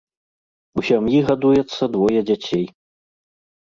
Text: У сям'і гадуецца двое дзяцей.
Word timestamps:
У 0.79 0.85
сям'і 0.87 1.21
гадуецца 1.29 1.91
двое 1.99 2.19
дзяцей. 2.35 2.69